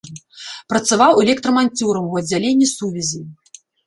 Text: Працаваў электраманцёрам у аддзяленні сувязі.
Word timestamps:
Працаваў 0.71 1.11
электраманцёрам 1.23 2.07
у 2.13 2.17
аддзяленні 2.21 2.67
сувязі. 2.71 3.21